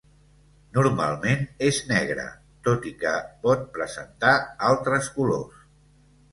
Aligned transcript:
Normalment 0.77 1.43
és 1.67 1.81
negre, 1.91 2.25
tot 2.69 2.89
i 2.93 2.95
que 3.05 3.13
pot 3.45 3.69
presentar 3.79 4.35
altres 4.73 5.15
colors. 5.21 5.65